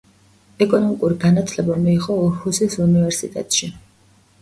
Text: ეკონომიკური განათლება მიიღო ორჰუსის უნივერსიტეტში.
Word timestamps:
ეკონომიკური 0.65 1.19
განათლება 1.25 1.77
მიიღო 1.83 2.17
ორჰუსის 2.25 2.83
უნივერსიტეტში. 2.89 3.75